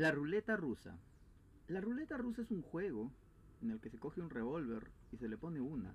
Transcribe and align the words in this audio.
La 0.00 0.10
ruleta 0.10 0.56
rusa. 0.56 0.98
La 1.68 1.82
ruleta 1.82 2.16
rusa 2.16 2.40
es 2.40 2.50
un 2.50 2.62
juego 2.62 3.12
en 3.60 3.70
el 3.70 3.80
que 3.80 3.90
se 3.90 3.98
coge 3.98 4.22
un 4.22 4.30
revólver 4.30 4.90
y 5.12 5.18
se 5.18 5.28
le 5.28 5.36
pone 5.36 5.60
una, 5.60 5.94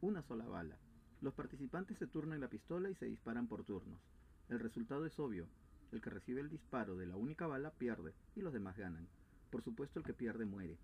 una 0.00 0.22
sola 0.22 0.44
bala. 0.48 0.76
Los 1.20 1.34
participantes 1.34 1.98
se 1.98 2.08
turnan 2.08 2.40
la 2.40 2.48
pistola 2.48 2.90
y 2.90 2.96
se 2.96 3.06
disparan 3.06 3.46
por 3.46 3.62
turnos. 3.62 4.00
El 4.48 4.58
resultado 4.58 5.06
es 5.06 5.16
obvio. 5.20 5.46
El 5.92 6.00
que 6.00 6.10
recibe 6.10 6.40
el 6.40 6.50
disparo 6.50 6.96
de 6.96 7.06
la 7.06 7.14
única 7.14 7.46
bala 7.46 7.70
pierde 7.70 8.12
y 8.34 8.40
los 8.40 8.52
demás 8.52 8.76
ganan. 8.76 9.06
Por 9.52 9.62
supuesto 9.62 10.00
el 10.00 10.04
que 10.04 10.12
pierde 10.12 10.44
muere. 10.44 10.76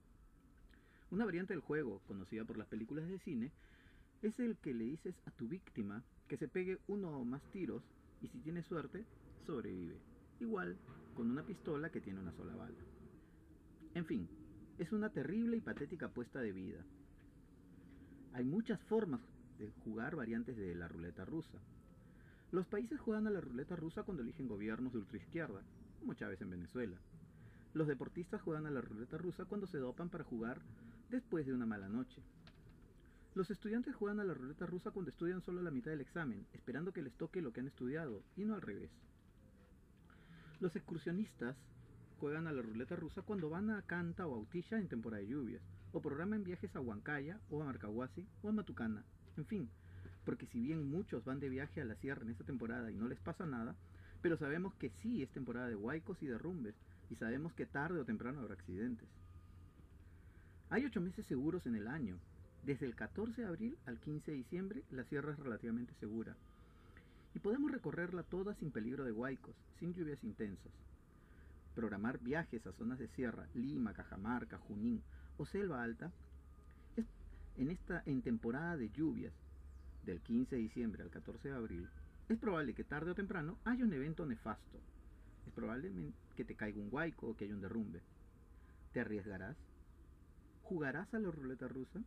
Una 1.10 1.24
variante 1.24 1.54
del 1.54 1.60
juego, 1.60 2.02
conocida 2.06 2.44
por 2.44 2.56
las 2.56 2.68
películas 2.68 3.08
de 3.08 3.18
cine, 3.18 3.50
es 4.22 4.38
el 4.38 4.58
que 4.58 4.74
le 4.74 4.84
dices 4.84 5.16
a 5.26 5.32
tu 5.32 5.48
víctima 5.48 6.04
que 6.28 6.36
se 6.36 6.46
pegue 6.46 6.78
uno 6.86 7.18
o 7.18 7.24
más 7.24 7.42
tiros 7.50 7.82
y 8.22 8.28
si 8.28 8.38
tiene 8.38 8.62
suerte, 8.62 9.04
sobrevive. 9.44 10.09
Igual 10.40 10.76
con 11.14 11.30
una 11.30 11.44
pistola 11.44 11.90
que 11.90 12.00
tiene 12.00 12.20
una 12.20 12.32
sola 12.32 12.56
bala. 12.56 12.78
En 13.94 14.06
fin, 14.06 14.28
es 14.78 14.90
una 14.92 15.10
terrible 15.10 15.58
y 15.58 15.60
patética 15.60 16.06
apuesta 16.06 16.40
de 16.40 16.52
vida. 16.52 16.82
Hay 18.32 18.44
muchas 18.44 18.80
formas 18.84 19.20
de 19.58 19.70
jugar 19.84 20.16
variantes 20.16 20.56
de 20.56 20.74
la 20.74 20.88
ruleta 20.88 21.24
rusa. 21.24 21.58
Los 22.52 22.66
países 22.66 22.98
juegan 22.98 23.26
a 23.26 23.30
la 23.30 23.40
ruleta 23.40 23.76
rusa 23.76 24.02
cuando 24.02 24.22
eligen 24.22 24.48
gobiernos 24.48 24.92
de 24.92 24.98
ultraizquierda, 25.00 25.62
como 25.98 26.14
Chávez 26.14 26.40
en 26.40 26.50
Venezuela. 26.50 26.96
Los 27.74 27.86
deportistas 27.86 28.40
juegan 28.40 28.66
a 28.66 28.70
la 28.70 28.80
ruleta 28.80 29.18
rusa 29.18 29.44
cuando 29.44 29.66
se 29.66 29.78
dopan 29.78 30.08
para 30.08 30.24
jugar 30.24 30.60
después 31.10 31.46
de 31.46 31.52
una 31.52 31.66
mala 31.66 31.88
noche. 31.88 32.22
Los 33.34 33.50
estudiantes 33.50 33.94
juegan 33.94 34.20
a 34.20 34.24
la 34.24 34.34
ruleta 34.34 34.66
rusa 34.66 34.90
cuando 34.90 35.10
estudian 35.10 35.42
solo 35.42 35.62
la 35.62 35.70
mitad 35.70 35.90
del 35.90 36.00
examen, 36.00 36.46
esperando 36.52 36.92
que 36.92 37.02
les 37.02 37.12
toque 37.12 37.42
lo 37.42 37.52
que 37.52 37.60
han 37.60 37.68
estudiado, 37.68 38.24
y 38.36 38.44
no 38.44 38.54
al 38.54 38.62
revés. 38.62 38.90
Los 40.60 40.76
excursionistas 40.76 41.56
juegan 42.18 42.46
a 42.46 42.52
la 42.52 42.60
ruleta 42.60 42.94
rusa 42.94 43.22
cuando 43.22 43.48
van 43.48 43.70
a 43.70 43.80
Canta 43.80 44.26
o 44.26 44.34
Autilla 44.34 44.78
en 44.78 44.88
temporada 44.88 45.22
de 45.22 45.28
lluvias, 45.28 45.62
o 45.92 46.02
programan 46.02 46.44
viajes 46.44 46.76
a 46.76 46.80
Huancaya 46.80 47.40
o 47.48 47.62
a 47.62 47.64
Marcahuasi 47.64 48.28
o 48.42 48.50
a 48.50 48.52
Matucana, 48.52 49.02
en 49.38 49.46
fin, 49.46 49.70
porque 50.26 50.46
si 50.46 50.60
bien 50.60 50.90
muchos 50.90 51.24
van 51.24 51.40
de 51.40 51.48
viaje 51.48 51.80
a 51.80 51.86
la 51.86 51.94
sierra 51.94 52.22
en 52.22 52.30
esta 52.30 52.44
temporada 52.44 52.90
y 52.90 52.94
no 52.94 53.08
les 53.08 53.18
pasa 53.20 53.46
nada, 53.46 53.74
pero 54.20 54.36
sabemos 54.36 54.74
que 54.74 54.90
sí 54.90 55.22
es 55.22 55.30
temporada 55.30 55.68
de 55.68 55.76
huaicos 55.76 56.22
y 56.22 56.26
derrumbes, 56.26 56.74
y 57.08 57.16
sabemos 57.16 57.54
que 57.54 57.64
tarde 57.64 57.98
o 57.98 58.04
temprano 58.04 58.40
habrá 58.40 58.52
accidentes. 58.52 59.08
Hay 60.68 60.84
ocho 60.84 61.00
meses 61.00 61.24
seguros 61.24 61.64
en 61.64 61.74
el 61.74 61.88
año. 61.88 62.18
Desde 62.64 62.84
el 62.84 62.94
14 62.94 63.40
de 63.40 63.48
abril 63.48 63.78
al 63.86 63.98
15 63.98 64.30
de 64.30 64.36
diciembre 64.36 64.82
la 64.90 65.04
sierra 65.04 65.32
es 65.32 65.38
relativamente 65.38 65.94
segura. 65.94 66.36
Y 67.34 67.38
podemos 67.38 67.70
recorrerla 67.70 68.22
toda 68.22 68.54
sin 68.54 68.70
peligro 68.70 69.04
de 69.04 69.12
huaicos, 69.12 69.54
sin 69.78 69.94
lluvias 69.94 70.22
intensas. 70.24 70.72
Programar 71.74 72.18
viajes 72.18 72.66
a 72.66 72.72
zonas 72.72 72.98
de 72.98 73.08
sierra, 73.08 73.46
Lima, 73.54 73.92
Cajamarca, 73.92 74.58
Junín 74.58 75.02
o 75.38 75.46
Selva 75.46 75.82
Alta, 75.82 76.10
en 77.56 77.70
esta 77.70 78.02
en 78.06 78.22
temporada 78.22 78.76
de 78.76 78.90
lluvias, 78.90 79.32
del 80.04 80.20
15 80.20 80.56
de 80.56 80.62
diciembre 80.62 81.02
al 81.02 81.10
14 81.10 81.48
de 81.48 81.54
abril, 81.54 81.88
es 82.28 82.38
probable 82.38 82.74
que 82.74 82.84
tarde 82.84 83.10
o 83.10 83.14
temprano 83.14 83.58
haya 83.64 83.84
un 83.84 83.92
evento 83.92 84.24
nefasto. 84.24 84.78
Es 85.46 85.52
probable 85.52 85.90
que 86.36 86.44
te 86.44 86.54
caiga 86.54 86.80
un 86.80 86.88
huaico 86.90 87.28
o 87.28 87.36
que 87.36 87.44
haya 87.44 87.54
un 87.54 87.60
derrumbe. 87.60 88.00
¿Te 88.92 89.00
arriesgarás? 89.00 89.56
¿Jugarás 90.62 91.12
a 91.12 91.18
la 91.18 91.30
ruleta 91.30 91.68
rusa? 91.68 92.00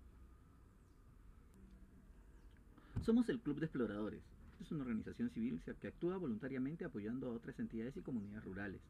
Somos 3.01 3.27
el 3.29 3.39
Club 3.41 3.59
de 3.59 3.65
Exploradores. 3.65 4.21
Es 4.59 4.71
una 4.71 4.83
organización 4.83 5.29
civil 5.31 5.61
que 5.81 5.87
actúa 5.87 6.17
voluntariamente 6.17 6.85
apoyando 6.85 7.27
a 7.27 7.33
otras 7.33 7.59
entidades 7.59 7.97
y 7.97 8.01
comunidades 8.01 8.45
rurales. 8.45 8.81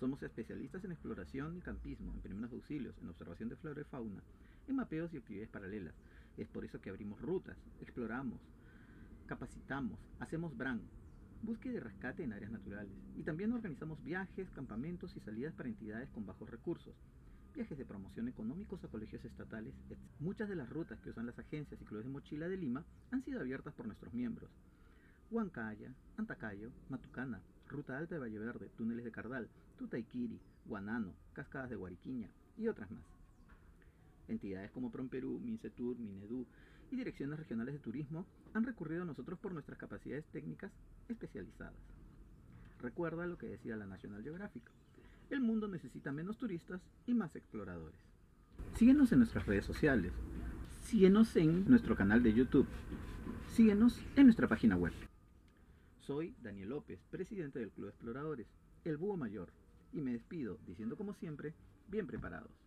Somos 0.00 0.22
especialistas 0.22 0.84
en 0.84 0.92
exploración 0.92 1.56
y 1.56 1.60
campismo, 1.60 2.12
en 2.12 2.20
primeros 2.20 2.52
auxilios, 2.52 2.94
en 3.00 3.08
observación 3.08 3.48
de 3.48 3.56
flora 3.56 3.80
y 3.80 3.84
fauna, 3.84 4.22
en 4.68 4.76
mapeos 4.76 5.14
y 5.14 5.18
actividades 5.18 5.50
paralelas. 5.50 5.94
Es 6.36 6.48
por 6.48 6.64
eso 6.64 6.80
que 6.80 6.90
abrimos 6.90 7.20
rutas, 7.20 7.56
exploramos, 7.80 8.40
capacitamos, 9.26 9.98
hacemos 10.18 10.56
BRAN, 10.56 10.82
búsqueda 11.42 11.74
y 11.74 11.78
rescate 11.78 12.24
en 12.24 12.32
áreas 12.32 12.50
naturales. 12.50 12.92
Y 13.16 13.22
también 13.22 13.52
organizamos 13.52 14.02
viajes, 14.02 14.50
campamentos 14.50 15.16
y 15.16 15.20
salidas 15.20 15.54
para 15.54 15.68
entidades 15.68 16.10
con 16.10 16.26
bajos 16.26 16.50
recursos, 16.50 16.94
viajes 17.54 17.78
de 17.78 17.84
promoción 17.84 18.28
económicos 18.28 18.82
a 18.82 18.88
colegios 18.88 19.24
estatales, 19.24 19.74
etc. 19.88 19.98
Muchas 20.18 20.48
de 20.48 20.56
las 20.56 20.68
rutas 20.68 21.00
que 21.00 21.10
usan 21.10 21.26
las 21.26 21.38
agencias 21.38 21.80
y 21.80 21.84
clubes 21.84 22.04
de 22.04 22.12
mochila 22.12 22.48
de 22.48 22.56
Lima 22.56 22.84
han 23.12 23.22
sido 23.22 23.40
abiertas 23.40 23.74
por 23.74 23.86
nuestros 23.86 24.12
miembros. 24.12 24.50
Huancaya, 25.34 25.92
Antacayo, 26.16 26.70
Matucana, 26.88 27.40
Ruta 27.66 27.98
Alta 27.98 28.14
de 28.14 28.20
Valle 28.20 28.38
Verde, 28.38 28.70
Túneles 28.76 29.04
de 29.04 29.10
Cardal, 29.10 29.48
Tutaiquiri, 29.76 30.38
Guanano, 30.64 31.12
Cascadas 31.32 31.70
de 31.70 31.74
Guariquiña 31.74 32.30
y 32.56 32.68
otras 32.68 32.88
más. 32.92 33.02
Entidades 34.28 34.70
como 34.70 34.92
Promperú, 34.92 35.40
Mincetur, 35.40 35.98
Minedu 35.98 36.46
y 36.92 36.94
direcciones 36.94 37.36
regionales 37.36 37.74
de 37.74 37.80
turismo 37.80 38.24
han 38.52 38.62
recurrido 38.62 39.02
a 39.02 39.06
nosotros 39.06 39.36
por 39.40 39.52
nuestras 39.52 39.76
capacidades 39.76 40.24
técnicas 40.26 40.70
especializadas. 41.08 41.74
Recuerda 42.80 43.26
lo 43.26 43.36
que 43.36 43.48
decía 43.48 43.74
la 43.74 43.86
National 43.86 44.22
Geographic. 44.22 44.62
El 45.30 45.40
mundo 45.40 45.66
necesita 45.66 46.12
menos 46.12 46.38
turistas 46.38 46.80
y 47.08 47.14
más 47.14 47.34
exploradores. 47.34 47.98
Síguenos 48.74 49.10
en 49.10 49.18
nuestras 49.18 49.46
redes 49.46 49.64
sociales. 49.64 50.12
Síguenos 50.82 51.34
en 51.34 51.68
nuestro 51.68 51.96
canal 51.96 52.22
de 52.22 52.34
YouTube. 52.34 52.68
Síguenos 53.48 54.00
en 54.14 54.26
nuestra 54.26 54.46
página 54.46 54.76
web. 54.76 54.92
Soy 56.06 56.34
Daniel 56.42 56.68
López, 56.68 57.00
presidente 57.10 57.58
del 57.58 57.70
Club 57.70 57.88
Exploradores, 57.88 58.46
el 58.84 58.98
Búho 58.98 59.16
Mayor, 59.16 59.50
y 59.92 60.02
me 60.02 60.12
despido 60.12 60.58
diciendo 60.66 60.96
como 60.96 61.14
siempre, 61.14 61.54
bien 61.88 62.06
preparados. 62.06 62.63